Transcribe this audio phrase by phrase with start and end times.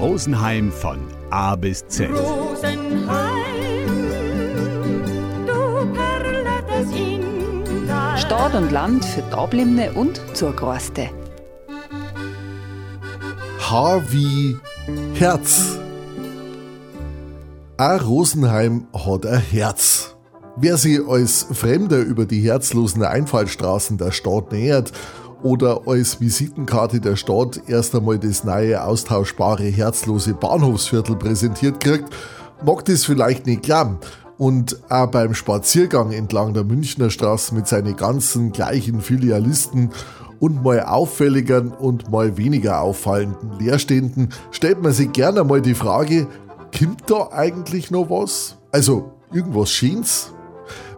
[0.00, 2.08] Rosenheim von A bis Z.
[8.16, 11.10] Stadt und Land für Dablimne und Zurgroste.
[14.08, 14.56] Wie
[15.14, 15.78] Herz.
[17.76, 20.16] A Rosenheim hat ein Herz.
[20.56, 24.92] Wer sich als Fremder über die herzlosen Einfallstraßen der Stadt nähert
[25.42, 32.08] oder als Visitenkarte der Stadt erst einmal das neue austauschbare herzlose Bahnhofsviertel präsentiert kriegt,
[32.64, 33.98] mag das vielleicht nicht glauben.
[34.38, 39.90] Und auch beim Spaziergang entlang der Münchner Straße mit seinen ganzen gleichen Filialisten
[40.38, 46.26] und mal auffälligeren und mal weniger auffallenden Leerständen stellt man sich gerne mal die Frage,
[46.76, 48.56] kommt da eigentlich noch was?
[48.72, 50.32] Also irgendwas Schönes?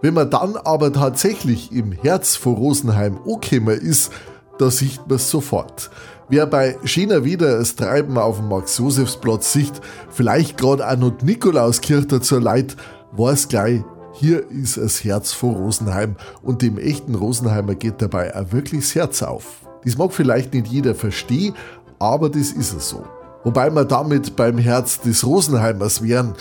[0.00, 4.12] Wenn man dann aber tatsächlich im Herz von Rosenheim angekommen ist,
[4.58, 5.90] da sieht man es sofort.
[6.28, 9.72] Wer bei schöner Wieder das Treiben auf dem Max-Josefs-Platz sieht,
[10.10, 12.76] vielleicht gerade auch noch Nikolauskirche zur Leid,
[13.12, 18.52] weiß gleich, hier ist das Herz von Rosenheim und dem echten Rosenheimer geht dabei auch
[18.52, 19.44] wirklich das Herz auf.
[19.84, 21.54] Das mag vielleicht nicht jeder verstehen,
[21.98, 23.04] aber das ist es so.
[23.44, 26.34] Wobei wir damit beim Herz des Rosenheimers wären.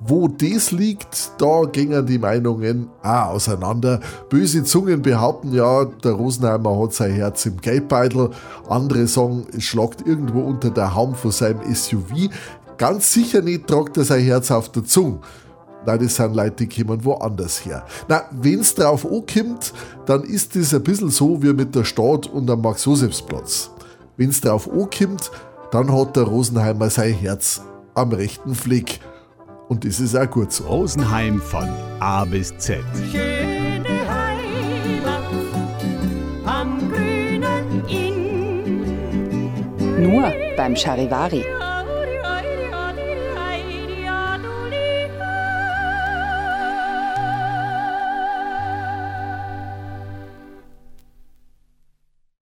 [0.00, 4.00] Wo das liegt, da gingen die Meinungen auch auseinander.
[4.28, 8.30] Böse Zungen behaupten ja, der Rosenheimer hat sein Herz im Geldbeutel.
[8.68, 12.28] Andere sagen, es schlagt irgendwo unter der Haum von seinem SUV.
[12.76, 15.20] Ganz sicher nicht tragt er sein Herz auf der Zunge.
[15.86, 17.84] Nein, das sind Leute, die kommen woanders her.
[18.08, 19.72] Na, wenn's drauf ankommt,
[20.06, 23.70] dann ist das ein bisschen so wie mit der Stadt und am Max-Josefs-Platz.
[24.16, 25.30] Wenn's drauf ankommt,
[25.70, 27.62] dann hat der Rosenheimer sein Herz
[27.94, 29.00] am rechten Fleck.
[29.68, 30.64] Und das ist auch gut so.
[30.64, 31.68] Rosenheim von
[32.00, 32.80] A bis Z.
[33.10, 35.24] Schöne Heimat
[36.44, 39.50] am grünen Inn.
[40.02, 41.44] Nur beim Charivari.